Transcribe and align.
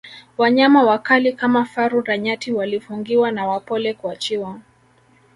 wanyama 0.37 0.83
wakali 0.83 1.33
kama 1.33 1.65
faru 1.65 2.01
na 2.07 2.17
nyati 2.17 2.51
walifungiwa 2.51 3.31
na 3.31 3.47
wapole 3.47 3.93
kuachiwa 3.93 4.59